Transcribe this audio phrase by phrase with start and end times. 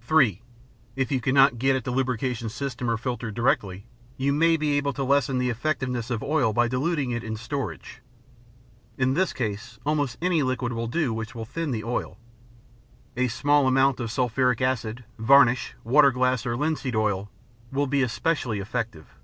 [0.00, 0.40] (3)
[0.96, 3.84] If you cannot get at the lubrication system or filter directly,
[4.16, 8.00] you may be able to lessen the effectiveness of oil by diluting it in storage.
[8.96, 12.16] In this case, almost any liquid will do which will thin the oil.
[13.14, 17.28] A small amount of sulphuric acid, varnish, water glass, or linseed oil
[17.70, 19.16] will be especially effective.